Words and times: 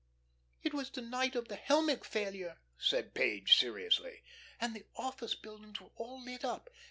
"It 0.63 0.73
was 0.73 0.89
the 0.89 1.03
night 1.03 1.35
of 1.35 1.47
the 1.47 1.55
Helmick 1.55 2.03
failure," 2.05 2.57
said 2.75 3.13
Page, 3.13 3.55
seriously, 3.55 4.23
"and 4.59 4.75
the 4.75 4.87
office 4.95 5.35
buildings 5.35 5.79
were 5.79 5.91
all 5.95 6.19
lit 6.19 6.43
up. 6.43 6.71